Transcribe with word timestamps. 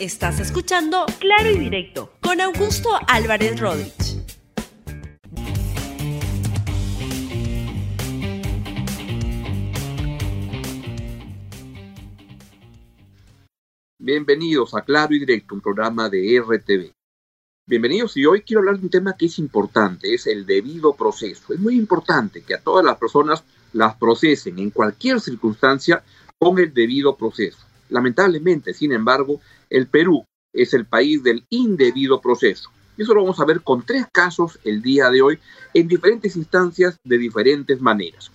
Estás 0.00 0.38
escuchando 0.38 1.06
Claro 1.18 1.50
y 1.50 1.58
Directo 1.58 2.12
con 2.20 2.40
Augusto 2.40 2.88
Álvarez 3.08 3.58
Rodríguez. 3.58 4.22
Bienvenidos 13.98 14.72
a 14.76 14.82
Claro 14.82 15.16
y 15.16 15.18
Directo, 15.18 15.56
un 15.56 15.60
programa 15.60 16.08
de 16.08 16.40
RTV. 16.40 16.92
Bienvenidos 17.66 18.16
y 18.16 18.24
hoy 18.24 18.42
quiero 18.42 18.60
hablar 18.60 18.78
de 18.78 18.84
un 18.84 18.90
tema 18.90 19.16
que 19.18 19.26
es 19.26 19.40
importante, 19.40 20.14
es 20.14 20.28
el 20.28 20.46
debido 20.46 20.94
proceso. 20.94 21.52
Es 21.52 21.58
muy 21.58 21.74
importante 21.74 22.42
que 22.42 22.54
a 22.54 22.60
todas 22.60 22.84
las 22.84 22.98
personas 22.98 23.42
las 23.72 23.96
procesen 23.96 24.60
en 24.60 24.70
cualquier 24.70 25.20
circunstancia 25.20 26.04
con 26.38 26.56
el 26.60 26.72
debido 26.72 27.16
proceso. 27.16 27.67
Lamentablemente, 27.88 28.74
sin 28.74 28.92
embargo, 28.92 29.40
el 29.70 29.86
Perú 29.86 30.24
es 30.52 30.74
el 30.74 30.86
país 30.86 31.22
del 31.22 31.44
indebido 31.50 32.20
proceso. 32.20 32.70
Y 32.96 33.02
eso 33.02 33.14
lo 33.14 33.22
vamos 33.22 33.38
a 33.40 33.44
ver 33.44 33.62
con 33.62 33.82
tres 33.82 34.06
casos 34.12 34.58
el 34.64 34.82
día 34.82 35.08
de 35.10 35.22
hoy 35.22 35.38
en 35.72 35.86
diferentes 35.86 36.34
instancias 36.36 36.98
de 37.04 37.18
diferentes 37.18 37.80
maneras. 37.80 38.30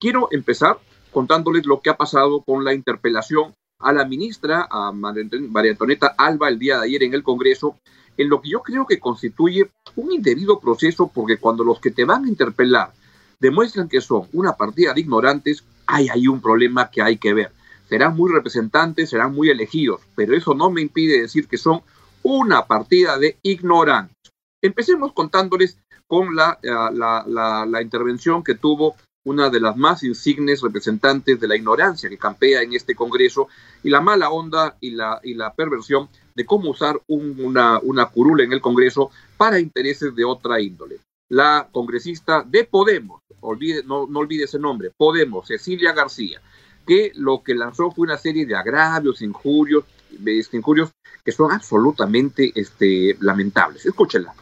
Quiero 0.00 0.28
empezar 0.30 0.78
contándoles 1.12 1.66
lo 1.66 1.80
que 1.80 1.90
ha 1.90 1.96
pasado 1.96 2.42
con 2.42 2.64
la 2.64 2.74
interpelación 2.74 3.54
a 3.78 3.92
la 3.92 4.06
ministra, 4.06 4.66
a 4.70 4.90
María 4.92 5.70
Antonieta 5.72 6.14
Alba, 6.16 6.48
el 6.48 6.58
día 6.58 6.78
de 6.78 6.86
ayer 6.86 7.02
en 7.02 7.14
el 7.14 7.22
Congreso, 7.22 7.78
en 8.16 8.28
lo 8.28 8.40
que 8.40 8.50
yo 8.50 8.62
creo 8.62 8.86
que 8.86 8.98
constituye 8.98 9.70
un 9.96 10.12
indebido 10.12 10.58
proceso, 10.60 11.10
porque 11.12 11.36
cuando 11.36 11.64
los 11.64 11.80
que 11.80 11.90
te 11.90 12.04
van 12.04 12.24
a 12.24 12.28
interpelar 12.28 12.92
demuestran 13.38 13.88
que 13.88 14.00
son 14.00 14.28
una 14.32 14.54
partida 14.54 14.94
de 14.94 15.00
ignorantes, 15.00 15.62
hay 15.86 16.08
ahí 16.08 16.26
un 16.26 16.40
problema 16.40 16.90
que 16.90 17.02
hay 17.02 17.18
que 17.18 17.34
ver. 17.34 17.52
Serán 17.88 18.16
muy 18.16 18.32
representantes, 18.32 19.10
serán 19.10 19.34
muy 19.34 19.50
elegidos, 19.50 20.00
pero 20.14 20.36
eso 20.36 20.54
no 20.54 20.70
me 20.70 20.82
impide 20.82 21.20
decir 21.20 21.46
que 21.48 21.58
son 21.58 21.82
una 22.22 22.66
partida 22.66 23.18
de 23.18 23.38
ignorantes. 23.42 24.16
Empecemos 24.62 25.12
contándoles 25.12 25.78
con 26.08 26.34
la, 26.34 26.58
la, 26.62 27.66
la 27.66 27.82
intervención 27.82 28.42
que 28.42 28.54
tuvo 28.54 28.96
una 29.26 29.50
de 29.50 29.60
las 29.60 29.76
más 29.76 30.04
insignes 30.04 30.62
representantes 30.62 31.40
de 31.40 31.48
la 31.48 31.56
ignorancia 31.56 32.08
que 32.08 32.16
campea 32.16 32.62
en 32.62 32.74
este 32.74 32.94
Congreso 32.94 33.48
y 33.82 33.90
la 33.90 34.00
mala 34.00 34.30
onda 34.30 34.76
y 34.80 34.92
la, 34.92 35.20
y 35.22 35.34
la 35.34 35.52
perversión 35.52 36.08
de 36.36 36.46
cómo 36.46 36.70
usar 36.70 37.00
una, 37.08 37.80
una 37.80 38.06
curula 38.06 38.44
en 38.44 38.52
el 38.52 38.60
Congreso 38.60 39.10
para 39.36 39.58
intereses 39.58 40.14
de 40.14 40.24
otra 40.24 40.60
índole. 40.60 41.00
La 41.28 41.68
congresista 41.72 42.44
de 42.46 42.62
Podemos, 42.62 43.20
olvide, 43.40 43.82
no, 43.82 44.06
no 44.06 44.20
olvide 44.20 44.44
ese 44.44 44.60
nombre, 44.60 44.92
Podemos, 44.96 45.48
Cecilia 45.48 45.92
García, 45.92 46.40
que 46.86 47.12
lo 47.14 47.42
que 47.42 47.54
lanzó 47.54 47.90
fue 47.90 48.04
una 48.04 48.18
serie 48.18 48.46
de 48.46 48.56
agravios, 48.56 49.20
injurios, 49.20 49.84
este, 50.24 50.56
injurios 50.56 50.90
que 51.24 51.32
son 51.32 51.52
absolutamente 51.52 52.52
este, 52.54 53.16
lamentables. 53.20 53.84
Escúchenla. 53.84 54.34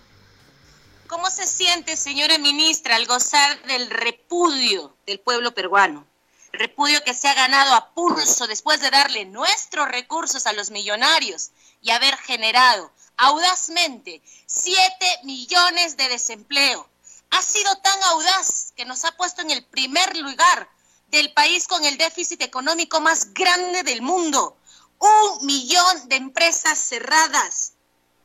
¿Cómo 1.07 1.31
se 1.31 1.47
siente, 1.47 1.97
señora 1.97 2.39
ministra, 2.39 2.97
al 2.97 3.07
gozar 3.07 3.63
del 3.67 3.89
repudio 3.89 4.95
del 5.07 5.21
pueblo 5.21 5.55
peruano? 5.55 6.05
Repudio 6.53 7.03
que 7.05 7.15
se 7.15 7.29
ha 7.29 7.35
ganado 7.35 7.75
a 7.75 7.95
pulso 7.95 8.47
después 8.47 8.81
de 8.81 8.91
darle 8.91 9.25
nuestros 9.25 9.89
recursos 9.89 10.47
a 10.47 10.53
los 10.53 10.71
millonarios 10.71 11.51
y 11.81 11.91
haber 11.91 12.17
generado 12.17 12.93
audazmente 13.17 14.23
7 14.47 14.81
millones 15.25 15.97
de 15.97 16.09
desempleo. 16.09 16.89
Ha 17.31 17.43
sido 17.43 17.75
tan 17.77 18.03
audaz 18.11 18.73
que 18.77 18.85
nos 18.85 19.05
ha 19.05 19.13
puesto 19.13 19.43
en 19.43 19.51
el 19.51 19.65
primer 19.65 20.17
lugar 20.17 20.69
del 21.15 21.33
país 21.33 21.69
con 21.69 21.85
el 21.85 21.97
déficit 21.97 22.43
económico 22.43 23.01
más 23.01 23.33
grande 23.33 23.85
del 23.85 24.03
mundo. 24.03 24.57
Un 24.99 25.47
millón 25.47 26.09
de 26.09 26.17
empresas 26.17 26.79
cerradas 26.79 27.75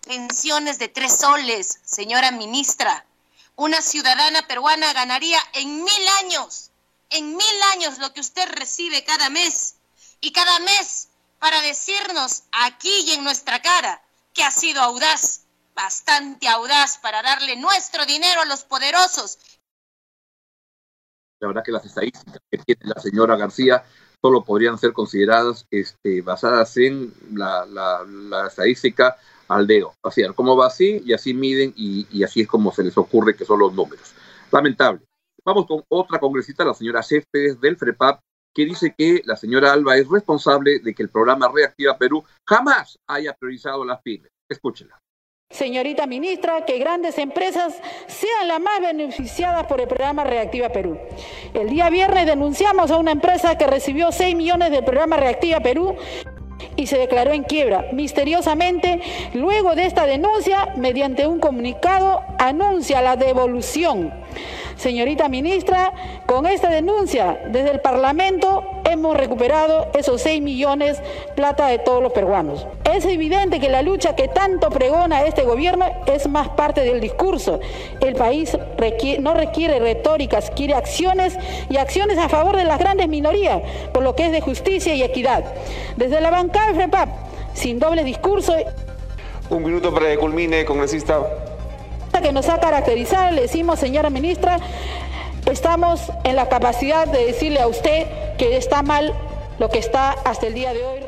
pensiones 0.10 0.80
de 0.80 0.88
tres 0.88 1.20
soles, 1.20 1.82
señora 1.86 2.32
ministra. 2.32 3.06
Una 3.56 3.80
ciudadana 3.80 4.48
peruana 4.48 4.92
ganaría 4.94 5.40
en 5.54 5.84
mil 5.84 6.08
años, 6.20 6.72
en 7.12 7.36
mil 7.36 7.62
años 7.74 8.00
lo 8.00 8.12
que 8.12 8.22
usted 8.22 8.50
recibe 8.50 9.04
cada 9.04 9.30
mes. 9.30 9.76
Y 10.20 10.32
cada 10.32 10.58
mes 10.58 11.10
para 11.38 11.62
decirnos 11.62 12.42
aquí 12.52 12.94
y 13.06 13.12
en 13.12 13.24
nuestra 13.24 13.62
cara 13.62 14.02
que 14.34 14.44
ha 14.44 14.50
sido 14.50 14.82
audaz, 14.82 15.42
bastante 15.76 16.48
audaz 16.48 16.98
para 16.98 17.22
darle 17.22 17.56
nuestro 17.56 18.08
dinero 18.08 18.42
a 18.42 18.46
los 18.46 18.64
poderosos. 18.64 19.38
La 21.42 21.48
verdad 21.48 21.64
que 21.64 21.72
las 21.72 21.86
estadísticas 21.86 22.40
que 22.52 22.58
tiene 22.58 22.82
la 22.84 23.02
señora 23.02 23.38
García 23.38 23.84
solo 24.22 24.44
podrían 24.44 24.78
ser 24.78 24.92
consideradas 24.94 25.66
este, 25.72 26.22
basadas 26.22 26.76
en 26.78 27.14
la, 27.34 27.66
la, 27.66 28.48
estadística 28.48 29.16
al 29.48 29.66
dedo. 29.66 29.94
Así, 30.04 30.22
cómo 30.36 30.58
va 30.58 30.68
así 30.68 31.02
y 31.06 31.14
así 31.14 31.34
miden 31.34 31.74
y, 31.76 32.24
así 32.24 32.42
es 32.42 32.48
como 32.48 32.72
se 32.72 32.84
les 32.84 32.98
ocurre 32.98 33.36
que 33.36 33.46
son 33.46 33.60
los 33.60 33.74
números. 33.74 34.14
Lamentable. 34.52 35.02
Vamos 35.46 35.66
con 35.66 35.84
otra 35.88 36.20
congresista, 36.20 36.66
la 36.66 36.74
señora 36.74 37.02
Céspedes 37.02 37.60
del 37.62 37.78
FREPAP, 37.78 38.20
que 38.54 38.66
dice 38.66 38.94
que 38.98 39.22
la 39.26 39.38
señora 39.38 39.72
Alba 39.72 39.96
es 39.96 40.08
responsable 40.10 40.80
de 40.80 40.94
que 40.94 41.04
el 41.04 41.10
programa 41.10 41.50
Reactiva 41.54 41.98
Perú 41.98 42.24
jamás 42.48 42.98
haya 43.08 43.34
priorizado 43.34 43.86
las 43.86 44.02
pymes. 44.02 44.30
Escúchela. 44.50 45.00
Señorita 45.52 46.06
ministra, 46.06 46.64
que 46.64 46.78
grandes 46.78 47.18
empresas 47.18 47.74
sean 48.06 48.48
las 48.48 48.60
más 48.60 48.80
beneficiadas 48.82 49.66
por 49.66 49.82
el 49.82 49.88
programa 49.88 50.24
Reactiva 50.24 50.70
Perú. 50.70 51.00
El 51.56 51.70
día 51.70 51.90
viernes 51.90 52.28
denunciamos 52.28 52.92
a 52.92 52.98
una 52.98 53.12
empresa 53.12 53.58
que 53.58 53.66
recibió 53.66 54.12
6 54.12 54.36
millones 54.36 54.70
del 54.70 54.84
programa 54.84 55.18
Reactiva 55.18 55.60
Perú 55.60 55.96
y 56.76 56.86
se 56.86 57.00
declaró 57.00 57.34
en 57.34 57.42
quiebra. 57.42 57.88
Misteriosamente, 57.94 59.02
luego 59.34 59.74
de 59.74 59.88
esta 59.88 60.06
denuncia, 60.06 60.72
mediante 60.78 61.26
un 61.26 61.40
comunicado, 61.40 62.22
anuncia 62.38 63.02
la 63.02 63.16
devolución. 63.16 64.14
Señorita 64.76 65.30
ministra, 65.30 65.92
con 66.28 66.46
esta 66.46 66.70
denuncia 66.70 67.42
desde 67.50 67.72
el 67.72 67.82
Parlamento 67.82 68.79
hemos 68.92 69.16
recuperado 69.16 69.88
esos 69.94 70.22
6 70.22 70.42
millones 70.42 71.02
plata 71.36 71.68
de 71.68 71.80
todos 71.80 72.02
los 72.02 72.12
peruanos. 72.12 72.66
Es 72.84 73.06
evidente 73.06 73.60
que 73.60 73.70
la 73.70 73.82
lucha 73.82 74.16
que 74.16 74.28
tanto 74.28 74.70
pregona 74.70 75.24
este 75.24 75.44
gobierno 75.44 75.86
es 76.06 76.28
más 76.28 76.50
parte 76.50 76.82
del 76.82 77.00
discurso. 77.00 77.60
El 78.02 78.16
país 78.16 78.58
no 79.20 79.34
requiere 79.34 79.80
retóricas, 79.80 80.52
quiere 80.52 80.74
acciones 80.74 81.38
y 81.70 81.78
acciones 81.78 82.18
a 82.18 82.30
favor 82.30 82.58
de 82.58 82.66
las 82.66 82.80
grandes 82.80 83.08
minorías, 83.08 83.62
por 83.94 84.04
lo 84.04 84.16
que 84.16 84.26
es 84.26 84.32
de 84.32 84.42
justicia 84.42 84.94
y 84.96 85.04
equidad. 85.04 85.44
Desde 85.96 86.22
la 86.22 86.30
bancada 86.30 86.70
de 86.70 86.74
FREPAP, 86.76 87.10
sin 87.54 87.80
doble 87.80 88.04
discurso. 88.04 88.56
Un 89.50 89.64
minuto 89.64 89.94
para 89.94 90.08
que 90.08 90.18
culmine, 90.18 90.66
congresista 90.66 91.22
que 92.22 92.32
nos 92.34 92.50
ha 92.50 92.60
caracterizado, 92.60 93.32
le 93.32 93.44
decimos, 93.44 93.80
señora 93.80 94.10
ministra, 94.10 94.60
estamos 95.50 96.12
en 96.26 96.36
la 96.36 96.50
capacidad 96.50 97.08
de 97.08 97.28
decirle 97.28 97.62
a 97.62 97.68
usted 97.68 98.08
que 98.40 98.56
está 98.56 98.82
mal 98.82 99.14
lo 99.60 99.70
que 99.70 99.80
está 99.80 100.14
hasta 100.14 100.48
el 100.48 100.54
día 100.54 100.74
de 100.74 100.86
hoy. 100.86 101.02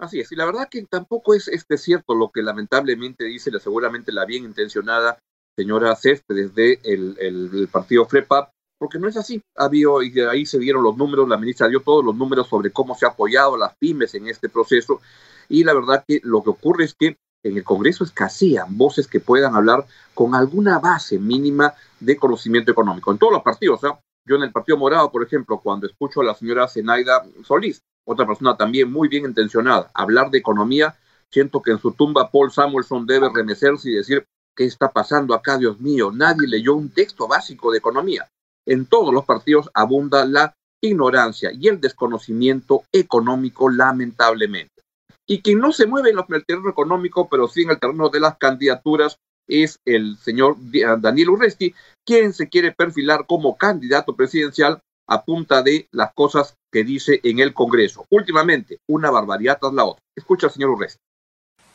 Así 0.00 0.18
es, 0.18 0.32
y 0.32 0.34
la 0.34 0.44
verdad 0.44 0.68
que 0.68 0.84
tampoco 0.90 1.34
es 1.34 1.46
este 1.46 1.78
cierto 1.78 2.16
lo 2.16 2.30
que 2.30 2.42
lamentablemente 2.42 3.24
dice 3.24 3.52
la, 3.52 3.60
seguramente 3.60 4.10
la 4.10 4.24
bien 4.24 4.42
intencionada 4.42 5.20
señora 5.56 5.94
Céspedes 5.94 6.52
de 6.56 6.80
el, 6.82 7.68
partido 7.70 8.04
FREPAP, 8.06 8.50
porque 8.76 8.98
no 8.98 9.06
es 9.06 9.16
así. 9.16 9.40
Había, 9.56 9.86
y 10.02 10.10
de 10.10 10.28
ahí 10.28 10.44
se 10.44 10.58
dieron 10.58 10.82
los 10.82 10.96
números, 10.96 11.28
la 11.28 11.36
ministra 11.36 11.68
dio 11.68 11.80
todos 11.80 12.04
los 12.04 12.16
números 12.16 12.48
sobre 12.48 12.72
cómo 12.72 12.96
se 12.96 13.06
ha 13.06 13.10
apoyado 13.10 13.54
a 13.54 13.58
las 13.58 13.76
pymes 13.78 14.16
en 14.16 14.26
este 14.26 14.48
proceso, 14.48 15.00
y 15.48 15.62
la 15.62 15.74
verdad 15.74 16.04
que 16.08 16.20
lo 16.24 16.42
que 16.42 16.50
ocurre 16.50 16.86
es 16.86 16.94
que 16.94 17.16
en 17.44 17.56
el 17.56 17.62
Congreso 17.62 18.02
escasean 18.02 18.76
voces 18.76 19.06
que 19.06 19.20
puedan 19.20 19.54
hablar 19.54 19.86
con 20.14 20.34
alguna 20.34 20.80
base 20.80 21.20
mínima 21.20 21.74
de 22.00 22.16
conocimiento 22.16 22.72
económico. 22.72 23.12
En 23.12 23.18
todos 23.18 23.32
los 23.32 23.42
partidos, 23.42 23.84
¿ah? 23.84 24.00
Yo 24.24 24.36
en 24.36 24.42
el 24.42 24.52
Partido 24.52 24.78
Morado, 24.78 25.10
por 25.10 25.24
ejemplo, 25.24 25.60
cuando 25.60 25.86
escucho 25.86 26.20
a 26.20 26.24
la 26.24 26.34
señora 26.34 26.68
Zenaida 26.68 27.22
Solís, 27.44 27.82
otra 28.04 28.26
persona 28.26 28.56
también 28.56 28.90
muy 28.90 29.08
bien 29.08 29.24
intencionada, 29.24 29.90
hablar 29.94 30.30
de 30.30 30.38
economía, 30.38 30.96
siento 31.30 31.62
que 31.62 31.72
en 31.72 31.78
su 31.78 31.92
tumba 31.92 32.30
Paul 32.30 32.52
Samuelson 32.52 33.06
debe 33.06 33.28
remecerse 33.32 33.90
y 33.90 33.94
decir, 33.94 34.26
¿qué 34.56 34.64
está 34.64 34.90
pasando 34.90 35.34
acá, 35.34 35.58
Dios 35.58 35.80
mío? 35.80 36.10
Nadie 36.12 36.46
leyó 36.46 36.74
un 36.74 36.90
texto 36.90 37.26
básico 37.26 37.72
de 37.72 37.78
economía. 37.78 38.28
En 38.66 38.86
todos 38.86 39.12
los 39.12 39.24
partidos 39.24 39.70
abunda 39.74 40.24
la 40.24 40.54
ignorancia 40.80 41.50
y 41.52 41.68
el 41.68 41.80
desconocimiento 41.80 42.84
económico, 42.92 43.70
lamentablemente. 43.70 44.82
Y 45.26 45.40
quien 45.40 45.60
no 45.60 45.72
se 45.72 45.86
mueve 45.86 46.10
en 46.10 46.18
el 46.18 46.44
terreno 46.44 46.68
económico, 46.68 47.28
pero 47.28 47.48
sí 47.48 47.62
en 47.62 47.70
el 47.70 47.78
terreno 47.78 48.08
de 48.08 48.20
las 48.20 48.36
candidaturas, 48.36 49.18
es 49.48 49.78
el 49.84 50.18
señor 50.22 50.56
Daniel 51.00 51.30
Urresti, 51.30 51.74
quien 52.04 52.32
se 52.32 52.48
quiere 52.48 52.72
perfilar 52.72 53.26
como 53.26 53.56
candidato 53.56 54.14
presidencial 54.16 54.80
a 55.06 55.24
punta 55.24 55.62
de 55.62 55.88
las 55.90 56.12
cosas 56.14 56.54
que 56.70 56.84
dice 56.84 57.20
en 57.24 57.40
el 57.40 57.52
Congreso. 57.52 58.06
Últimamente, 58.10 58.78
una 58.88 59.10
barbaridad 59.10 59.58
tras 59.60 59.72
la 59.72 59.84
otra. 59.84 60.02
Escucha 60.16 60.48
señor 60.48 60.70
Urresti. 60.70 60.98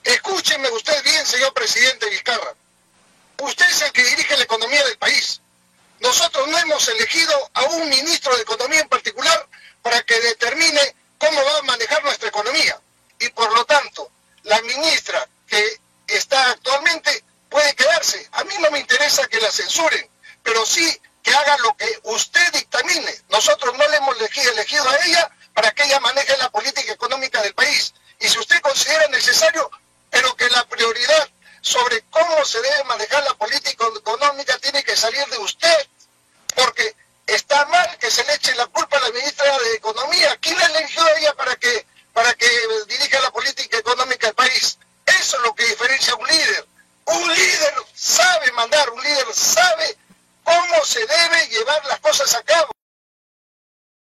Escúcheme 0.03 0.69
usted 0.71 1.03
bien, 1.03 1.25
señor 1.25 1.53
presidente 1.53 2.09
Vizcarra. 2.09 2.55
Usted 3.41 3.65
es 3.69 3.81
el 3.83 3.91
que 3.91 4.03
dirige 4.03 4.37
la 4.37 4.43
economía 4.43 4.83
del 4.85 4.97
país. 4.97 5.41
Nosotros 5.99 6.47
no 6.47 6.57
hemos 6.57 6.87
elegido 6.89 7.33
a 7.53 7.63
un 7.65 7.89
ministro 7.89 8.35
de 8.35 8.41
Economía 8.43 8.81
en 8.81 8.87
particular 8.87 9.47
para 9.81 10.01
que 10.03 10.19
determine 10.21 10.79
cómo 11.17 11.43
va 11.43 11.59
a 11.59 11.63
manejar 11.63 12.03
nuestra 12.03 12.29
economía 12.29 12.79
y 13.19 13.29
por 13.29 13.53
lo 13.55 13.65
tanto 13.65 14.11
necesario, 29.27 29.69
pero 30.09 30.35
que 30.35 30.49
la 30.49 30.63
prioridad 30.65 31.29
sobre 31.61 32.01
cómo 32.09 32.36
se 32.47 32.61
debe 32.61 32.83
manejar 32.85 33.23
la 33.23 33.33
política 33.33 33.85
económica 33.95 34.57
tiene 34.59 34.83
que 34.83 34.95
salir 34.95 35.25
de 35.27 35.37
usted, 35.37 35.87
porque 36.55 36.95
está 37.27 37.65
mal 37.65 37.97
que 37.99 38.09
se 38.09 38.23
le 38.23 38.33
eche 38.33 38.55
la 38.55 38.67
culpa 38.67 38.97
a 38.97 39.01
la 39.01 39.09
ministra 39.11 39.57
de 39.59 39.75
Economía. 39.75 40.37
¿Quién 40.39 40.57
la 40.57 40.65
eligió 40.65 41.05
ella 41.17 41.33
para 41.35 41.55
que, 41.57 41.85
para 42.13 42.33
que 42.33 42.47
dirija 42.87 43.19
la 43.19 43.31
política 43.31 43.77
económica 43.77 44.27
del 44.27 44.35
país? 44.35 44.79
Eso 45.05 45.37
es 45.37 45.43
lo 45.43 45.53
que 45.53 45.65
diferencia 45.65 46.13
a 46.13 46.15
un 46.15 46.27
líder. 46.27 46.67
Un 47.05 47.33
líder 47.33 47.73
sabe 47.93 48.51
mandar, 48.53 48.89
un 48.89 49.03
líder 49.03 49.27
sabe 49.33 49.97
cómo 50.43 50.85
se 50.85 51.05
debe 51.05 51.47
llevar 51.49 51.85
las 51.85 51.99
cosas 51.99 52.33
a 52.35 52.43
cabo. 52.43 52.71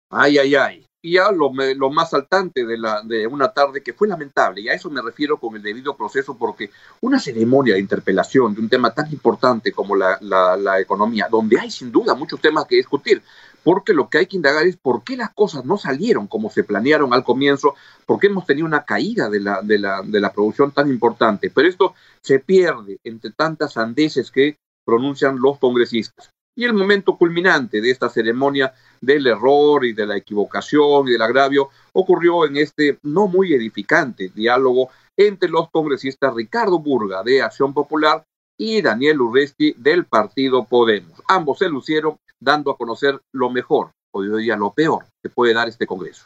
Ay, 0.09 0.37
ay, 0.39 0.55
ay. 0.55 0.86
Lo, 1.35 1.51
lo, 1.75 1.89
más 1.89 2.09
saltante 2.09 2.65
de, 2.65 2.77
la, 2.77 3.01
de 3.01 3.27
una 3.27 3.49
tarde 3.49 3.81
que 3.81 3.93
fue 3.93 4.07
lamentable, 4.07 4.61
y 4.61 4.69
a 4.69 4.73
eso 4.73 4.89
me 4.89 5.01
refiero 5.01 5.37
con 5.37 5.55
el 5.55 5.61
debido 5.61 5.95
proceso, 5.95 6.37
porque 6.37 6.69
una 7.01 7.19
ceremonia 7.19 7.75
de 7.75 7.79
interpelación 7.79 8.53
de 8.53 8.61
un 8.61 8.69
tema 8.69 8.91
tan 8.93 9.11
importante 9.11 9.71
como 9.71 9.95
la 9.95 10.79
economía, 10.79 11.27
donde 11.29 11.59
hay 11.59 11.71
sin 11.71 11.91
duda 11.91 12.15
muchos 12.15 12.41
temas 12.41 12.65
que 12.65 12.75
discutir, 12.75 13.21
porque 13.67 13.93
lo 13.93 14.07
que 14.09 14.19
hay 14.19 14.27
que 14.27 14.37
indagar 14.37 14.65
es 14.65 14.77
por 14.77 15.03
qué 15.03 15.17
las 15.17 15.33
cosas 15.33 15.65
no 15.65 15.77
salieron 15.77 16.27
como 16.27 16.49
se 16.49 16.63
planearon 16.63 17.13
al 17.13 17.25
comienzo, 17.25 17.75
por 18.05 18.17
qué 18.17 18.27
hemos 18.27 18.45
tenido 18.45 18.65
una 18.65 18.85
caída 18.85 19.29
de 19.29 19.41
la, 19.41 19.61
de 19.61 19.77
la, 19.77 20.01
de 20.03 20.21
la 20.21 20.31
producción 20.31 20.71
tan 20.71 20.89
importante. 20.89 21.49
Pero 21.49 21.67
esto 21.67 21.93
se 22.21 22.39
pierde 22.39 22.97
entre 23.03 23.31
tantas 23.31 23.73
sandeces 23.73 24.31
que 24.31 24.55
pronuncian 24.85 25.41
los 25.41 25.59
congresistas. 25.59 26.31
Y 26.57 26.65
el 26.65 26.73
momento 26.73 27.15
culminante 27.15 27.79
de 27.79 27.91
esta 27.91 28.09
ceremonia 28.09 28.73
del 28.99 29.27
error 29.27 29.85
y 29.85 29.93
de 29.93 30.07
la 30.07 30.17
equivocación 30.17 31.07
y 31.07 31.11
del 31.11 31.21
agravio 31.21 31.69
ocurrió 31.93 32.45
en 32.45 32.57
este 32.57 32.97
no 33.03 33.27
muy 33.27 33.53
edificante 33.53 34.29
diálogo 34.33 34.89
entre 35.15 35.49
los 35.49 35.69
congresistas 35.69 36.33
Ricardo 36.33 36.79
Burga 36.79 37.21
de 37.21 37.43
Acción 37.43 37.75
Popular 37.75 38.23
y 38.57 38.81
Daniel 38.81 39.21
Urresti 39.21 39.75
del 39.77 40.05
partido 40.05 40.65
Podemos. 40.65 41.21
Ambos 41.27 41.59
se 41.59 41.69
lucieron 41.69 42.17
dando 42.39 42.71
a 42.71 42.77
conocer 42.77 43.21
lo 43.33 43.51
mejor, 43.51 43.91
o 44.11 44.23
yo 44.23 44.37
diría 44.37 44.55
lo 44.55 44.73
peor, 44.73 45.05
que 45.21 45.29
puede 45.29 45.53
dar 45.53 45.67
este 45.67 45.85
Congreso. 45.85 46.25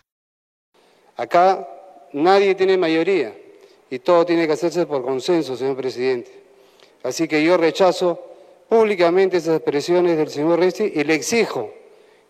Acá 1.17 1.67
nadie 2.13 2.55
tiene 2.55 2.77
mayoría 2.77 3.35
y 3.89 3.99
todo 3.99 4.25
tiene 4.25 4.47
que 4.47 4.53
hacerse 4.53 4.85
por 4.85 5.03
consenso, 5.03 5.57
señor 5.57 5.75
presidente. 5.75 6.41
Así 7.03 7.27
que 7.27 7.43
yo 7.43 7.57
rechazo 7.57 8.30
públicamente 8.71 9.35
esas 9.35 9.57
expresiones 9.57 10.15
del 10.15 10.29
señor 10.29 10.57
Resti 10.57 10.93
y 10.95 11.03
le 11.03 11.13
exijo 11.13 11.73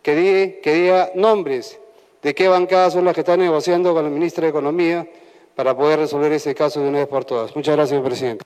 que, 0.02 0.16
diga, 0.16 0.62
que 0.64 0.74
diga 0.74 1.12
nombres 1.14 1.80
de 2.24 2.34
qué 2.34 2.48
bancadas 2.48 2.94
son 2.94 3.06
las 3.06 3.14
que 3.14 3.20
están 3.20 3.40
negociando 3.40 3.94
con 3.94 4.04
la 4.04 4.10
ministra 4.10 4.46
de 4.46 4.50
Economía 4.50 5.08
para 5.56 5.78
poder 5.78 6.00
resolver 6.00 6.32
ese 6.32 6.56
caso 6.56 6.82
de 6.82 6.90
una 6.90 6.98
vez 6.98 7.08
por 7.08 7.26
todas. 7.26 7.56
Muchas 7.56 7.76
gracias, 7.76 7.90
señor 7.90 8.06
presidente. 8.06 8.44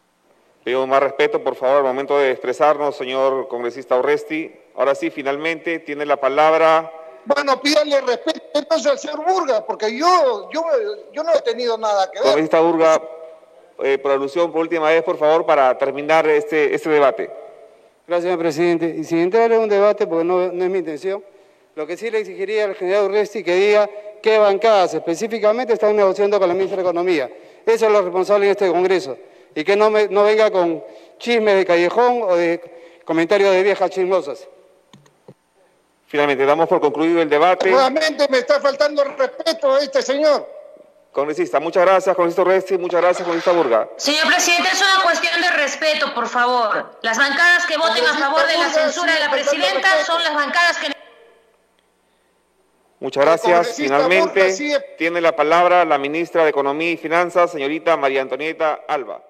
Pido 0.66 0.86
más 0.86 1.02
respeto, 1.02 1.42
por 1.42 1.56
favor, 1.56 1.78
al 1.78 1.84
momento 1.84 2.20
de 2.20 2.32
expresarnos, 2.32 2.98
señor 2.98 3.48
congresista 3.48 3.96
Orresti. 3.96 4.54
Ahora 4.76 4.94
sí, 4.94 5.10
finalmente, 5.10 5.80
tiene 5.80 6.06
la 6.06 6.18
palabra. 6.18 6.92
Bueno, 7.24 7.62
pídale 7.62 8.02
respeto 8.02 8.42
entonces 8.56 8.92
al 8.92 9.00
señor 9.00 9.24
Burga, 9.26 9.66
porque 9.66 9.98
yo, 9.98 10.50
yo, 10.52 10.66
yo 11.14 11.24
no 11.24 11.34
he 11.34 11.42
tenido 11.44 11.78
nada 11.78 12.12
que 12.12 12.18
ver. 12.18 12.24
Congresista 12.24 12.60
Burga, 12.60 13.02
eh, 13.86 13.98
por 14.00 14.12
alusión, 14.12 14.52
por 14.52 14.60
última 14.60 14.90
vez, 14.90 15.02
por 15.02 15.18
favor, 15.18 15.46
para 15.46 15.78
terminar 15.78 16.28
este, 16.28 16.76
este 16.76 16.90
debate. 16.90 17.45
Gracias, 18.08 18.24
señor 18.24 18.40
presidente. 18.40 18.96
Y 18.98 19.04
sin 19.04 19.20
entrar 19.20 19.52
en 19.52 19.60
un 19.60 19.70
debate, 19.70 20.06
porque 20.06 20.24
no, 20.24 20.52
no 20.52 20.64
es 20.64 20.70
mi 20.70 20.80
intención, 20.80 21.24
lo 21.76 21.86
que 21.88 21.98
sí 21.98 22.10
le 22.10 22.20
exigiría 22.20 22.66
al 22.66 22.76
general 22.76 23.06
Urresti 23.06 23.44
que 23.44 23.56
diga 23.56 23.90
qué 24.22 24.38
bancadas 24.38 24.94
específicamente 24.94 25.74
están 25.74 25.96
negociando 25.96 26.40
con 26.40 26.48
la 26.48 26.54
ministra 26.54 26.78
de 26.78 26.84
Economía. 26.84 27.30
Eso 27.66 27.86
es 27.88 27.92
lo 27.92 28.02
responsable 28.02 28.46
en 28.46 28.52
este 28.52 28.70
Congreso. 28.70 29.18
Y 29.54 29.64
que 29.64 29.76
no, 29.76 29.90
me, 29.90 30.08
no 30.08 30.24
venga 30.24 30.52
con 30.52 30.84
chismes 31.18 31.56
de 31.56 31.66
callejón 31.66 32.24
o 32.24 32.36
de 32.36 32.62
comentarios 33.04 33.52
de 33.52 33.64
viejas 33.64 33.90
chismosas. 33.90 34.48
Finalmente, 36.08 36.46
damos 36.46 36.70
por 36.70 36.80
concluido 36.80 37.22
el 37.22 37.30
debate. 37.30 37.70
Nuevamente 37.70 38.28
me 38.30 38.38
está 38.38 38.62
faltando 38.62 39.04
el 39.04 39.18
respeto 39.18 39.74
a 39.74 39.80
este 39.80 40.02
señor. 40.02 40.55
Congresista, 41.16 41.62
muchas 41.62 41.86
gracias, 41.86 42.14
congresista 42.14 42.44
Resti, 42.44 42.78
muchas 42.78 43.02
gracias, 43.02 43.24
congresista 43.24 43.54
Burga. 43.54 43.88
Señor 43.96 44.28
presidente, 44.28 44.68
es 44.74 44.82
una 44.82 45.02
cuestión 45.02 45.42
de 45.42 45.50
respeto, 45.52 46.14
por 46.14 46.28
favor. 46.28 47.00
Las 47.04 47.18
bancadas 47.18 47.66
que 47.66 47.78
voten 47.78 48.06
a 48.06 48.18
favor 48.18 48.46
de 48.46 48.58
la 48.58 48.68
censura 48.68 49.14
de 49.14 49.20
la 49.22 49.32
presidenta 49.32 50.04
son 50.06 50.22
las 50.22 50.36
bancadas 50.36 50.78
que... 50.78 50.92
Muchas 53.00 53.24
gracias. 53.24 53.76
Finalmente, 53.78 54.84
tiene 54.98 55.22
la 55.22 55.34
palabra 55.34 55.86
la 55.86 55.98
ministra 55.98 56.44
de 56.44 56.50
Economía 56.50 56.92
y 56.92 56.98
Finanzas, 56.98 57.50
señorita 57.50 57.96
María 57.96 58.22
Antonieta 58.22 58.82
Alba 58.86 59.22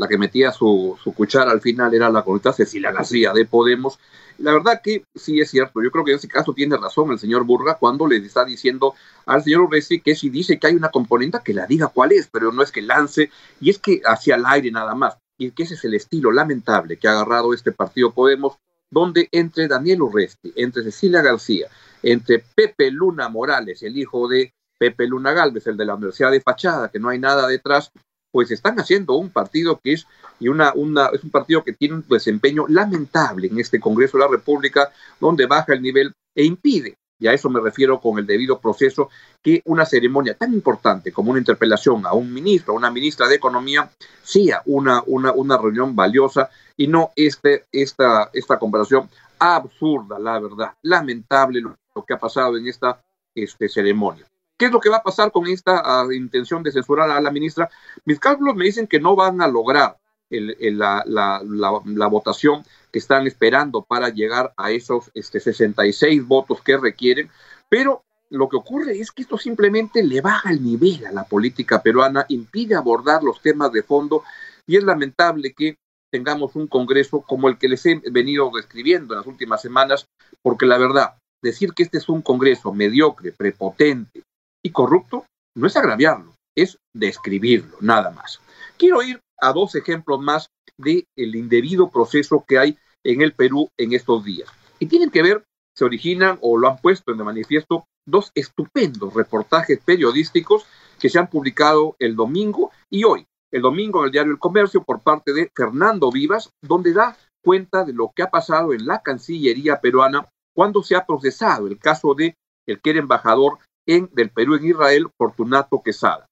la 0.00 0.08
que 0.08 0.16
metía 0.16 0.50
su, 0.50 0.98
su 1.04 1.12
cuchara 1.12 1.50
al 1.50 1.60
final 1.60 1.92
era 1.92 2.08
la 2.08 2.22
congresista 2.22 2.54
Cecilia 2.54 2.90
García 2.90 3.34
de 3.34 3.44
Podemos. 3.44 3.98
La 4.38 4.54
verdad 4.54 4.80
que 4.82 5.04
sí 5.14 5.40
es 5.40 5.50
cierto, 5.50 5.82
yo 5.82 5.90
creo 5.90 6.06
que 6.06 6.12
en 6.12 6.16
ese 6.16 6.26
caso 6.26 6.54
tiene 6.54 6.78
razón 6.78 7.10
el 7.10 7.18
señor 7.18 7.44
Burga 7.44 7.74
cuando 7.74 8.06
le 8.06 8.16
está 8.16 8.46
diciendo 8.46 8.94
al 9.26 9.44
señor 9.44 9.60
Urresti 9.60 10.00
que 10.00 10.14
si 10.14 10.30
dice 10.30 10.58
que 10.58 10.68
hay 10.68 10.74
una 10.74 10.88
componente 10.88 11.38
que 11.44 11.52
la 11.52 11.66
diga 11.66 11.88
cuál 11.88 12.12
es, 12.12 12.30
pero 12.32 12.50
no 12.50 12.62
es 12.62 12.72
que 12.72 12.80
lance, 12.80 13.30
y 13.60 13.68
es 13.68 13.78
que 13.78 14.00
hacia 14.06 14.36
el 14.36 14.46
aire 14.46 14.70
nada 14.70 14.94
más, 14.94 15.18
y 15.36 15.50
que 15.50 15.64
ese 15.64 15.74
es 15.74 15.84
el 15.84 15.92
estilo 15.92 16.32
lamentable 16.32 16.96
que 16.96 17.06
ha 17.06 17.12
agarrado 17.12 17.52
este 17.52 17.70
partido 17.70 18.12
Podemos, 18.12 18.56
donde 18.90 19.28
entre 19.32 19.68
Daniel 19.68 20.00
Urresti, 20.00 20.54
entre 20.56 20.82
Cecilia 20.82 21.20
García, 21.20 21.68
entre 22.02 22.38
Pepe 22.38 22.90
Luna 22.90 23.28
Morales, 23.28 23.82
el 23.82 23.98
hijo 23.98 24.26
de 24.28 24.54
Pepe 24.78 25.06
Luna 25.06 25.32
Galvez, 25.32 25.66
el 25.66 25.76
de 25.76 25.84
la 25.84 25.94
Universidad 25.94 26.30
de 26.30 26.40
Fachada, 26.40 26.90
que 26.90 26.98
no 26.98 27.10
hay 27.10 27.18
nada 27.18 27.46
detrás, 27.46 27.92
pues 28.30 28.50
están 28.50 28.78
haciendo 28.78 29.14
un 29.14 29.30
partido 29.30 29.80
que 29.82 29.92
es 29.92 30.06
y 30.38 30.48
una, 30.48 30.72
una, 30.74 31.08
es 31.08 31.22
un 31.22 31.30
partido 31.30 31.62
que 31.62 31.72
tiene 31.72 31.96
un 31.96 32.04
desempeño 32.08 32.66
lamentable 32.68 33.48
en 33.48 33.58
este 33.58 33.78
Congreso 33.78 34.16
de 34.16 34.24
la 34.24 34.30
República, 34.30 34.90
donde 35.20 35.46
baja 35.46 35.74
el 35.74 35.82
nivel 35.82 36.12
e 36.34 36.44
impide, 36.44 36.96
y 37.20 37.26
a 37.26 37.34
eso 37.34 37.50
me 37.50 37.60
refiero 37.60 38.00
con 38.00 38.18
el 38.18 38.26
debido 38.26 38.58
proceso, 38.58 39.10
que 39.42 39.60
una 39.66 39.84
ceremonia 39.84 40.34
tan 40.34 40.54
importante 40.54 41.12
como 41.12 41.30
una 41.30 41.40
interpelación 41.40 42.06
a 42.06 42.14
un 42.14 42.32
ministro, 42.32 42.72
a 42.72 42.76
una 42.76 42.90
ministra 42.90 43.28
de 43.28 43.34
Economía, 43.34 43.90
sea 44.22 44.62
una, 44.64 45.02
una, 45.06 45.32
una 45.32 45.58
reunión 45.58 45.94
valiosa 45.94 46.48
y 46.76 46.86
no 46.86 47.10
este, 47.14 47.66
esta, 47.70 48.30
esta 48.32 48.58
comparación 48.58 49.10
absurda, 49.38 50.18
la 50.18 50.38
verdad, 50.38 50.72
lamentable 50.82 51.60
lo, 51.60 51.76
que 52.06 52.14
ha 52.14 52.18
pasado 52.18 52.56
en 52.56 52.66
esta 52.66 53.02
este, 53.34 53.68
ceremonia. 53.68 54.24
¿Qué 54.60 54.66
es 54.66 54.72
lo 54.72 54.80
que 54.80 54.90
va 54.90 54.98
a 54.98 55.02
pasar 55.02 55.32
con 55.32 55.46
esta 55.46 56.04
uh, 56.04 56.12
intención 56.12 56.62
de 56.62 56.70
censurar 56.70 57.10
a 57.10 57.18
la 57.18 57.30
ministra? 57.30 57.70
Mis 58.04 58.20
cálculos 58.20 58.54
me 58.54 58.66
dicen 58.66 58.86
que 58.86 59.00
no 59.00 59.16
van 59.16 59.40
a 59.40 59.48
lograr 59.48 59.96
la, 60.28 62.08
votación 62.10 62.62
que 62.92 62.98
están 62.98 63.26
esperando 63.26 63.80
para 63.80 64.10
llegar 64.10 64.52
a 64.58 64.70
esos 64.70 65.10
este, 65.14 65.40
66 65.40 66.26
votos 66.26 66.60
que 66.60 66.76
requieren, 66.76 67.30
pero 67.70 68.04
lo 68.28 68.50
que 68.50 68.58
ocurre 68.58 69.00
es 69.00 69.10
que 69.12 69.22
esto 69.22 69.38
simplemente 69.38 70.02
le 70.02 70.20
baja 70.20 70.50
el 70.50 70.62
nivel 70.62 71.06
a 71.06 71.12
la 71.12 71.24
política 71.24 71.80
peruana, 71.80 72.26
impide 72.28 72.74
abordar 72.74 73.22
los 73.22 73.40
temas 73.40 73.72
de 73.72 73.82
fondo 73.82 74.24
y 74.66 74.76
es 74.76 74.84
lamentable 74.84 75.54
que 75.54 75.78
tengamos 76.12 76.54
un 76.54 76.66
Congreso 76.66 77.22
como 77.22 77.48
el 77.48 77.56
que 77.56 77.70
les 77.70 77.86
he 77.86 78.02
venido 78.12 78.50
describiendo 78.54 79.14
en 79.14 79.20
las 79.20 79.26
últimas 79.26 79.62
semanas, 79.62 80.04
porque 80.42 80.66
la 80.66 80.76
verdad, 80.76 81.14
decir 81.42 81.72
que 81.72 81.82
este 81.82 81.96
es 81.96 82.10
un 82.10 82.20
Congreso 82.20 82.74
mediocre, 82.74 83.32
prepotente, 83.32 84.22
y 84.62 84.70
corrupto 84.70 85.26
no 85.56 85.66
es 85.66 85.76
agraviarlo, 85.76 86.34
es 86.56 86.78
describirlo, 86.94 87.76
nada 87.80 88.10
más. 88.10 88.40
Quiero 88.76 89.02
ir 89.02 89.20
a 89.38 89.52
dos 89.52 89.74
ejemplos 89.74 90.20
más 90.20 90.48
del 90.76 91.04
el 91.16 91.34
indebido 91.34 91.90
proceso 91.90 92.44
que 92.46 92.58
hay 92.58 92.78
en 93.04 93.22
el 93.22 93.32
Perú 93.32 93.68
en 93.78 93.92
estos 93.92 94.24
días. 94.24 94.48
Y 94.78 94.86
tienen 94.86 95.10
que 95.10 95.22
ver, 95.22 95.44
se 95.76 95.84
originan 95.84 96.38
o 96.40 96.56
lo 96.56 96.68
han 96.68 96.78
puesto 96.78 97.12
en 97.12 97.18
el 97.18 97.24
manifiesto 97.24 97.84
dos 98.06 98.32
estupendos 98.34 99.14
reportajes 99.14 99.80
periodísticos 99.84 100.66
que 100.98 101.08
se 101.08 101.18
han 101.18 101.28
publicado 101.28 101.96
el 101.98 102.16
domingo 102.16 102.70
y 102.90 103.04
hoy, 103.04 103.26
el 103.52 103.62
domingo 103.62 104.00
en 104.00 104.06
el 104.06 104.12
diario 104.12 104.32
El 104.32 104.38
Comercio 104.38 104.82
por 104.82 105.00
parte 105.00 105.32
de 105.32 105.50
Fernando 105.54 106.10
Vivas, 106.10 106.50
donde 106.62 106.92
da 106.92 107.16
cuenta 107.42 107.84
de 107.84 107.92
lo 107.92 108.12
que 108.14 108.22
ha 108.22 108.30
pasado 108.30 108.72
en 108.72 108.86
la 108.86 109.02
Cancillería 109.02 109.80
peruana 109.80 110.28
cuando 110.54 110.82
se 110.82 110.94
ha 110.96 111.06
procesado 111.06 111.66
el 111.66 111.78
caso 111.78 112.14
de 112.14 112.34
el 112.66 112.80
que 112.80 112.90
era 112.90 112.98
embajador 112.98 113.58
en, 113.86 114.08
del 114.12 114.30
Perú 114.30 114.54
en 114.54 114.66
Israel, 114.66 115.08
Fortunato 115.16 115.82
Quesada. 115.82 116.26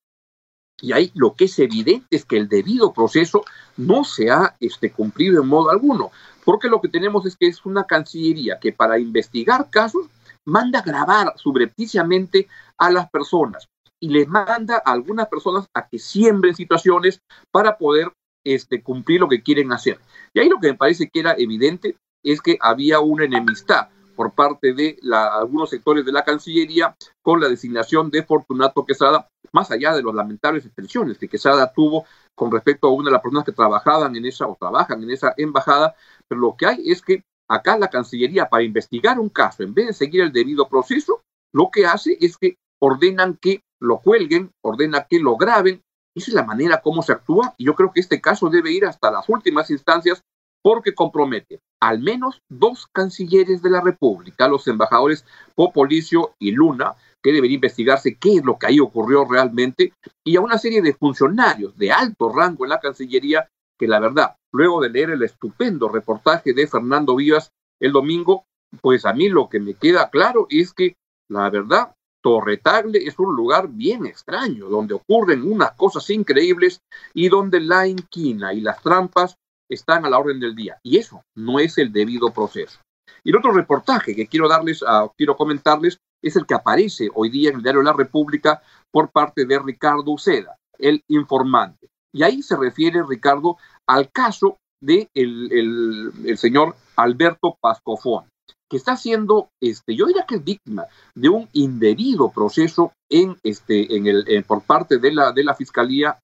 Y 0.81 0.93
ahí 0.93 1.11
lo 1.15 1.35
que 1.35 1.47
es 1.47 1.59
evidente 1.59 2.07
es 2.11 2.25
que 2.25 2.37
el 2.37 2.49
debido 2.49 2.93
proceso 2.93 3.45
no 3.77 4.05
se 4.05 4.31
ha 4.31 4.57
este, 4.61 4.93
cumplido 4.93 5.43
en 5.43 5.49
modo 5.49 5.71
alguno, 5.71 6.13
porque 6.45 6.69
lo 6.69 6.81
que 6.81 6.89
tenemos 6.89 7.27
es 7.27 7.37
que 7.37 7.49
es 7.49 7.67
una 7.67 7.85
cancillería 7.85 8.59
que 8.61 8.73
para 8.73 8.99
investigar 8.99 9.71
casos 9.71 10.07
manda 10.47 10.83
grabar 10.83 11.35
subrepticiamente 11.37 12.49
a 12.79 12.91
las 12.91 13.11
personas 13.11 13.67
y 14.01 14.09
les 14.11 14.29
manda 14.29 14.77
a 14.85 14.93
algunas 14.93 15.29
personas 15.29 15.67
a 15.75 15.89
que 15.89 15.99
siembren 15.99 16.55
situaciones 16.55 17.21
para 17.51 17.77
poder 17.77 18.13
este, 18.47 18.83
cumplir 18.83 19.21
lo 19.21 19.29
que 19.29 19.43
quieren 19.43 19.73
hacer. 19.73 19.99
Y 20.33 20.41
ahí 20.41 20.49
lo 20.49 20.61
que 20.61 20.69
me 20.69 20.79
parece 20.79 21.11
que 21.11 21.21
era 21.21 21.35
evidente 21.37 21.97
es 22.25 22.41
que 22.41 22.57
había 22.61 23.01
una 23.01 23.25
enemistad 23.25 23.89
por 24.19 24.33
parte 24.33 24.75
de 24.75 24.99
la, 25.03 25.37
algunos 25.37 25.71
sectores 25.71 26.05
de 26.05 26.11
la 26.11 26.25
Cancillería 26.25 26.97
con 27.23 27.41
la 27.41 27.49
designación 27.49 28.11
de 28.11 28.25
Fortunato 28.25 28.85
Quesada 28.85 29.29
más 29.53 29.71
allá 29.71 29.95
de 29.95 30.03
las 30.03 30.13
lamentables 30.13 30.65
expresiones 30.65 31.19
que 31.19 31.29
Quesada 31.29 31.73
tuvo 31.73 32.05
con 32.35 32.51
respecto 32.51 32.89
a 32.89 32.93
una 32.93 33.11
de 33.11 33.13
las 33.13 33.23
personas 33.23 33.45
que 33.45 33.53
trabajaban 33.53 34.17
en 34.17 34.27
esa 34.27 34.49
o 34.49 34.57
trabajan 34.59 35.05
en 35.05 35.13
esa 35.13 35.35
embajada, 35.37 35.95
pero 36.27 36.41
lo 36.41 36.57
que 36.57 36.67
hay 36.67 36.91
es 36.91 37.01
que 37.01 37.23
acá 37.49 37.79
la 37.79 37.91
Cancillería 37.91 38.49
para 38.49 38.65
investigar 38.65 39.21
un 39.21 39.29
caso, 39.29 39.63
en 39.63 39.73
vez 39.73 39.87
de 39.87 39.93
seguir 39.93 40.23
el 40.23 40.33
debido 40.33 40.69
proceso, 40.69 41.23
lo 41.55 41.71
que 41.71 41.87
hace 41.87 42.19
es 42.21 42.37
que 42.37 42.57
ordenan 42.81 43.39
que 43.41 43.63
lo 43.81 44.01
cuelguen, 44.01 44.51
ordena 44.65 45.07
que 45.09 45.21
lo 45.21 45.37
graben. 45.37 45.81
Esa 46.17 46.33
es 46.33 46.35
la 46.35 46.43
manera 46.43 46.81
como 46.81 47.03
se 47.03 47.13
actúa 47.13 47.55
y 47.57 47.67
yo 47.67 47.77
creo 47.77 47.93
que 47.93 48.01
este 48.01 48.21
caso 48.21 48.51
debe 48.51 48.73
ir 48.73 48.85
hasta 48.85 49.13
las 49.13 49.29
últimas 49.29 49.71
instancias 49.71 50.25
porque 50.63 50.95
compromete 50.95 51.61
al 51.81 52.01
menos 52.01 52.43
dos 52.49 52.87
cancilleres 52.93 53.63
de 53.63 53.71
la 53.71 53.81
República, 53.81 54.49
los 54.49 54.67
embajadores 54.67 55.25
Popolicio 55.55 56.35
y 56.39 56.51
Luna, 56.51 56.95
que 57.23 57.33
debería 57.33 57.57
investigarse 57.57 58.17
qué 58.17 58.37
es 58.37 58.45
lo 58.45 58.59
que 58.59 58.67
ahí 58.67 58.81
ocurrió 58.81 59.25
realmente, 59.25 59.93
y 60.25 60.37
a 60.37 60.41
una 60.41 60.59
serie 60.59 60.83
de 60.83 60.95
funcionarios 60.95 61.77
de 61.77 61.93
alto 61.93 62.33
rango 62.33 62.65
en 62.65 62.71
la 62.71 62.81
Cancillería 62.81 63.49
que 63.79 63.87
la 63.87 64.01
verdad, 64.01 64.35
luego 64.53 64.81
de 64.81 64.91
leer 64.91 65.11
el 65.11 65.23
estupendo 65.23 65.89
reportaje 65.89 66.53
de 66.53 66.67
Fernando 66.67 67.15
Vivas 67.15 67.53
el 67.81 67.93
domingo, 67.93 68.45
pues 68.81 69.07
a 69.07 69.13
mí 69.13 69.29
lo 69.29 69.49
que 69.49 69.61
me 69.61 69.75
queda 69.75 70.11
claro 70.11 70.47
es 70.51 70.73
que 70.73 70.97
la 71.31 71.51
verdad, 71.51 71.95
Torretagle 72.23 72.99
es 72.99 73.19
un 73.19 73.37
lugar 73.37 73.69
bien 73.69 74.07
extraño, 74.07 74.69
donde 74.69 74.95
ocurren 74.95 75.43
unas 75.51 75.73
cosas 75.73 76.09
increíbles 76.11 76.81
y 77.15 77.29
donde 77.29 77.61
la 77.61 77.87
inquina 77.87 78.53
y 78.53 78.61
las 78.61 78.83
trampas 78.83 79.37
están 79.69 80.05
a 80.05 80.11
la 80.11 80.19
orden 80.19 80.41
del 80.41 80.55
día. 80.55 80.79
Y 80.83 80.99
eso 80.99 81.23
no 81.37 81.59
es 81.59 81.79
el 81.79 81.93
debido 81.93 82.33
proceso. 82.33 82.81
Y 83.25 83.31
el 83.31 83.37
otro 83.37 83.53
reportaje 83.53 84.15
que 84.15 84.27
quiero 84.27 84.49
darles, 84.49 84.83
a, 84.87 85.09
quiero 85.17 85.37
comentarles, 85.37 85.99
es 86.23 86.37
el 86.37 86.47
que 86.47 86.55
aparece 86.55 87.09
hoy 87.15 87.31
día 87.31 87.51
en 87.51 87.57
el 87.57 87.63
diario 87.63 87.83
La 87.83 87.93
República 87.93 88.63
por 88.91 89.11
parte 89.11 89.45
de 89.45 89.59
Ricardo 89.59 90.11
Uceda, 90.11 90.57
el 90.79 91.03
informante. 91.09 91.89
Y 92.13 92.23
ahí 92.23 92.43
se 92.43 92.57
refiere, 92.57 93.03
Ricardo, 93.07 93.57
al 93.87 94.11
caso 94.11 94.57
de 94.81 95.09
el, 95.15 96.13
señor 96.37 96.77
Alberto 96.97 97.57
Pascofón, 97.61 98.29
que 98.71 98.77
está 98.77 98.97
siendo, 98.97 99.51
este, 99.61 99.95
yo 99.95 100.07
diría 100.07 100.27
que 100.27 100.37
es 100.37 100.45
víctima 100.45 100.87
de 101.15 101.29
un 101.29 101.49
indebido 101.53 102.31
proceso 102.31 102.93
en, 103.11 103.37
este, 103.43 103.97
en 103.97 104.07
el, 104.07 104.45
por 104.45 104.63
parte 104.63 104.99
de 104.99 105.13
la, 105.13 105.33
de 105.33 105.45
la 105.45 105.55
Fiscalía, 105.55 106.19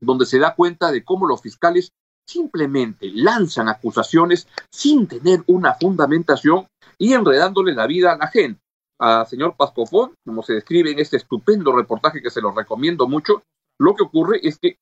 donde 0.00 0.26
se 0.26 0.38
da 0.38 0.54
cuenta 0.54 0.90
de 0.90 1.04
cómo 1.04 1.26
los 1.26 1.40
fiscales 1.40 1.90
simplemente 2.26 3.10
lanzan 3.12 3.68
acusaciones 3.68 4.48
sin 4.70 5.06
tener 5.06 5.42
una 5.46 5.74
fundamentación 5.74 6.66
y 6.98 7.12
enredándole 7.12 7.74
la 7.74 7.86
vida 7.86 8.12
a 8.12 8.16
la 8.16 8.28
gente. 8.28 8.60
A 9.00 9.24
señor 9.26 9.56
Pascofón, 9.56 10.14
como 10.24 10.42
se 10.42 10.54
describe 10.54 10.92
en 10.92 11.00
este 11.00 11.16
estupendo 11.16 11.74
reportaje 11.74 12.22
que 12.22 12.30
se 12.30 12.40
lo 12.40 12.52
recomiendo 12.52 13.08
mucho, 13.08 13.42
lo 13.78 13.94
que 13.94 14.04
ocurre 14.04 14.40
es 14.42 14.58
que 14.58 14.76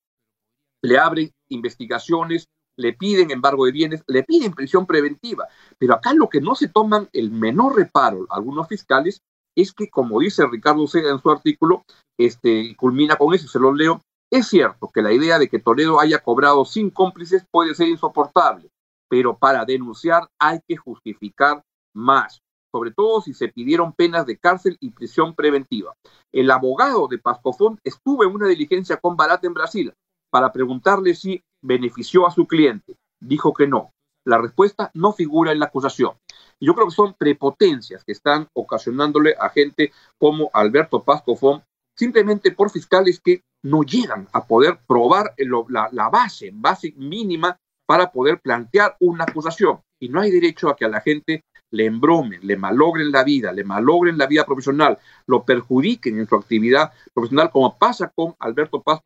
le 0.82 0.99
abren 0.99 1.30
investigaciones, 1.49 2.49
le 2.76 2.92
piden 2.92 3.30
embargo 3.30 3.66
de 3.66 3.73
bienes, 3.73 4.02
le 4.06 4.23
piden 4.23 4.52
prisión 4.52 4.87
preventiva. 4.87 5.49
Pero 5.78 5.94
acá 5.94 6.12
lo 6.14 6.28
que 6.28 6.40
no 6.40 6.54
se 6.54 6.68
toman 6.68 7.09
el 7.12 7.30
menor 7.30 7.76
reparo 7.76 8.26
algunos 8.30 8.68
fiscales 8.68 9.23
es 9.56 9.73
que, 9.73 9.88
como 9.90 10.20
dice 10.20 10.47
Ricardo 10.47 10.87
Sega 10.87 11.11
en 11.11 11.20
su 11.20 11.30
artículo, 11.30 11.85
este, 12.18 12.75
culmina 12.76 13.16
con 13.16 13.35
eso, 13.35 13.49
se 13.49 13.59
lo 13.59 13.73
leo, 13.75 14.00
es 14.30 14.46
cierto 14.46 14.90
que 14.94 15.02
la 15.02 15.12
idea 15.12 15.38
de 15.38 15.49
que 15.49 15.58
Toledo 15.58 16.00
haya 16.00 16.20
cobrado 16.20 16.64
sin 16.64 16.90
cómplices 16.90 17.44
puede 17.50 17.75
ser 17.75 17.88
insoportable, 17.88 18.70
pero 19.08 19.37
para 19.37 19.64
denunciar 19.64 20.28
hay 20.38 20.60
que 20.68 20.76
justificar 20.76 21.64
más, 21.92 22.40
sobre 22.70 22.92
todo 22.92 23.20
si 23.20 23.34
se 23.34 23.49
pidieron 23.49 23.92
penas 23.92 24.26
de 24.26 24.38
cárcel 24.38 24.76
y 24.80 24.90
prisión 24.90 25.34
preventiva. 25.34 25.94
El 26.30 26.50
abogado 26.50 27.08
de 27.08 27.18
Pascofón 27.18 27.80
estuvo 27.82 28.22
en 28.22 28.32
una 28.32 28.46
diligencia 28.46 28.99
con 28.99 29.16
Barat 29.16 29.44
en 29.44 29.54
Brasil 29.54 29.92
para 30.30 30.52
preguntarle 30.52 31.14
si 31.14 31.42
benefició 31.60 32.25
a 32.25 32.30
su 32.30 32.46
cliente. 32.46 32.96
Dijo 33.20 33.52
que 33.52 33.66
no. 33.66 33.90
La 34.25 34.38
respuesta 34.38 34.92
no 34.94 35.12
figura 35.12 35.50
en 35.50 35.58
la 35.58 35.66
acusación. 35.66 36.12
yo 36.60 36.75
creo 36.75 36.87
que 36.87 36.94
son 36.94 37.14
prepotencias 37.14 38.04
que 38.04 38.12
están 38.12 38.49
ocasionándole 38.52 39.34
a 39.40 39.49
gente 39.49 39.92
como 40.18 40.50
Alberto 40.52 41.02
Pascofón 41.02 41.64
simplemente 41.96 42.52
por 42.52 42.70
fiscales 42.70 43.20
que 43.20 43.42
no 43.62 43.82
llegan 43.82 44.28
a 44.32 44.46
poder 44.46 44.80
probar 44.86 45.34
la, 45.68 46.08
base, 46.08 46.50
base 46.52 46.94
mínima 46.96 47.56
para 47.86 48.10
poder 48.10 48.40
plantear 48.40 48.96
una 49.00 49.24
acusación. 49.24 49.80
Y 50.00 50.08
no 50.08 50.20
hay 50.20 50.30
derecho 50.30 50.68
a 50.68 50.76
que 50.76 50.84
a 50.84 50.88
la 50.88 51.00
gente 51.00 51.44
le 51.70 51.86
embromen, 51.86 52.40
le 52.42 52.56
malogren 52.56 53.12
la 53.12 53.22
vida, 53.22 53.52
le 53.52 53.64
malogren 53.64 54.18
la 54.18 54.26
vida 54.26 54.44
profesional, 54.44 54.98
lo 55.26 55.44
perjudiquen 55.44 56.18
en 56.18 56.26
su 56.26 56.34
actividad 56.34 56.92
profesional, 57.12 57.50
como 57.50 57.78
pasa 57.78 58.10
con 58.14 58.34
Alberto 58.38 58.82
Paz 58.82 59.00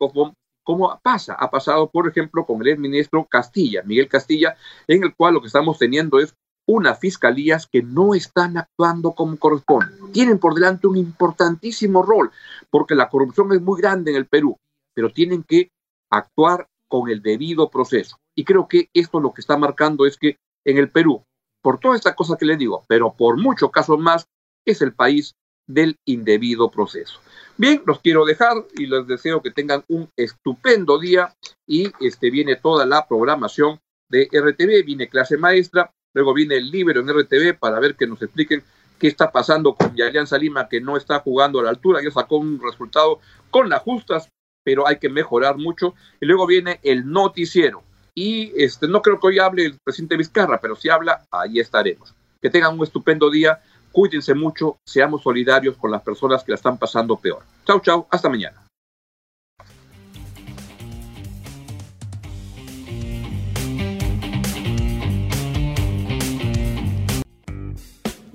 como 0.63 0.99
pasa, 1.03 1.35
ha 1.35 1.51
pasado, 1.51 1.91
por 1.91 2.07
ejemplo, 2.07 2.43
con 2.43 2.59
el 2.61 2.69
exministro 2.69 3.25
Castilla, 3.25 3.83
Miguel 3.83 4.09
Castilla, 4.09 4.57
en 4.87 5.03
el 5.03 5.15
cual 5.15 5.35
lo 5.35 5.41
que 5.41 5.47
estamos 5.47 5.77
teniendo 5.77 6.19
es 6.19 6.35
unas 6.67 6.99
fiscalías 6.99 7.67
que 7.67 7.83
no 7.83 8.15
están 8.15 8.57
actuando 8.57 9.13
como 9.13 9.37
corresponde. 9.37 9.95
Tienen 10.11 10.39
por 10.39 10.55
delante 10.55 10.87
un 10.87 10.97
importantísimo 10.97 12.01
rol, 12.01 12.31
porque 12.69 12.95
la 12.95 13.09
corrupción 13.09 13.53
es 13.53 13.61
muy 13.61 13.79
grande 13.79 14.11
en 14.11 14.17
el 14.17 14.25
Perú, 14.25 14.57
pero 14.93 15.11
tienen 15.11 15.43
que 15.43 15.71
actuar 16.09 16.67
con 16.87 17.09
el 17.09 17.21
debido 17.21 17.69
proceso. 17.69 18.17
Y 18.35 18.43
creo 18.43 18.67
que 18.67 18.89
esto 18.93 19.19
lo 19.19 19.33
que 19.33 19.41
está 19.41 19.57
marcando 19.57 20.05
es 20.05 20.17
que 20.17 20.37
en 20.63 20.77
el 20.77 20.89
Perú, 20.89 21.23
por 21.61 21.79
toda 21.79 21.95
esta 21.95 22.15
cosa 22.15 22.37
que 22.37 22.45
les 22.45 22.57
digo, 22.57 22.83
pero 22.87 23.13
por 23.13 23.37
muchos 23.37 23.71
casos 23.71 23.99
más, 23.99 24.27
es 24.65 24.81
el 24.81 24.93
país 24.93 25.35
del 25.67 25.97
indebido 26.05 26.69
proceso. 26.69 27.19
Bien, 27.57 27.81
los 27.85 27.99
quiero 27.99 28.25
dejar 28.25 28.65
y 28.75 28.85
les 28.87 29.07
deseo 29.07 29.41
que 29.41 29.51
tengan 29.51 29.83
un 29.87 30.09
estupendo 30.15 30.99
día 30.99 31.35
y 31.65 31.91
este 32.05 32.29
viene 32.29 32.55
toda 32.55 32.85
la 32.85 33.07
programación 33.07 33.79
de 34.09 34.29
RTV, 34.31 34.85
viene 34.85 35.09
clase 35.09 35.37
maestra, 35.37 35.91
Luego 36.15 36.33
viene 36.33 36.55
el 36.55 36.71
Libero 36.71 37.01
en 37.01 37.09
RTV 37.09 37.59
para 37.59 37.79
ver 37.79 37.95
que 37.95 38.07
nos 38.07 38.21
expliquen 38.21 38.63
qué 38.97 39.07
está 39.07 39.31
pasando 39.31 39.75
con 39.75 39.95
Yalian 39.95 40.25
Salima, 40.25 40.69
que 40.69 40.79
no 40.79 40.95
está 40.95 41.19
jugando 41.19 41.59
a 41.59 41.63
la 41.63 41.69
altura. 41.69 42.01
Ya 42.01 42.09
sacó 42.09 42.37
un 42.37 42.59
resultado 42.59 43.19
con 43.51 43.69
las 43.69 43.81
justas, 43.81 44.29
pero 44.63 44.87
hay 44.87 44.97
que 44.97 45.09
mejorar 45.09 45.57
mucho. 45.57 45.93
Y 46.21 46.25
luego 46.25 46.47
viene 46.47 46.79
el 46.83 47.11
noticiero. 47.11 47.83
Y 48.15 48.53
este, 48.55 48.87
no 48.87 49.01
creo 49.01 49.19
que 49.19 49.27
hoy 49.27 49.39
hable 49.39 49.65
el 49.65 49.77
presidente 49.83 50.15
Vizcarra, 50.15 50.61
pero 50.61 50.77
si 50.77 50.87
habla, 50.87 51.25
ahí 51.29 51.59
estaremos. 51.59 52.15
Que 52.41 52.49
tengan 52.49 52.79
un 52.79 52.83
estupendo 52.85 53.29
día, 53.29 53.61
cuídense 53.91 54.33
mucho, 54.33 54.77
seamos 54.85 55.21
solidarios 55.21 55.75
con 55.75 55.91
las 55.91 56.01
personas 56.01 56.45
que 56.45 56.53
la 56.53 56.55
están 56.55 56.77
pasando 56.77 57.17
peor. 57.17 57.43
Chau, 57.65 57.81
chau, 57.81 58.07
hasta 58.09 58.29
mañana. 58.29 58.64